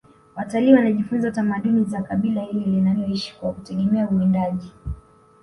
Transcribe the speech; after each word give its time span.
watalii 0.35 0.73
wanajifunza 0.73 1.31
tamaduni 1.31 1.83
za 1.85 2.01
kabila 2.01 2.41
hili 2.41 2.59
linaloishi 2.65 3.35
kwa 3.39 3.53
kutegemea 3.53 4.09
uwindaji 4.09 4.71